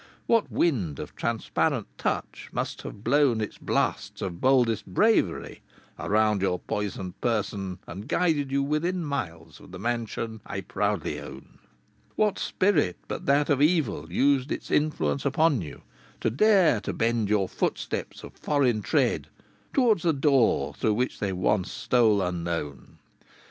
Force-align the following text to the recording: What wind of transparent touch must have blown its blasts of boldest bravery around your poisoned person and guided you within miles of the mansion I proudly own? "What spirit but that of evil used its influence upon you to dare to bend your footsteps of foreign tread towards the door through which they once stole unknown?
What 0.25 0.51
wind 0.51 0.97
of 0.97 1.15
transparent 1.15 1.85
touch 1.99 2.49
must 2.51 2.81
have 2.81 3.03
blown 3.03 3.39
its 3.39 3.59
blasts 3.59 4.23
of 4.23 4.41
boldest 4.41 4.87
bravery 4.87 5.61
around 5.99 6.41
your 6.41 6.57
poisoned 6.57 7.21
person 7.21 7.77
and 7.85 8.07
guided 8.07 8.51
you 8.51 8.63
within 8.63 9.05
miles 9.05 9.59
of 9.59 9.71
the 9.71 9.77
mansion 9.77 10.41
I 10.43 10.61
proudly 10.61 11.19
own? 11.19 11.59
"What 12.15 12.39
spirit 12.39 12.97
but 13.07 13.27
that 13.27 13.47
of 13.51 13.61
evil 13.61 14.11
used 14.11 14.51
its 14.51 14.71
influence 14.71 15.23
upon 15.23 15.61
you 15.61 15.83
to 16.21 16.31
dare 16.31 16.81
to 16.81 16.93
bend 16.93 17.29
your 17.29 17.47
footsteps 17.47 18.23
of 18.23 18.33
foreign 18.33 18.81
tread 18.81 19.27
towards 19.71 20.01
the 20.01 20.13
door 20.13 20.73
through 20.73 20.95
which 20.95 21.19
they 21.19 21.31
once 21.31 21.71
stole 21.71 22.23
unknown? 22.23 22.97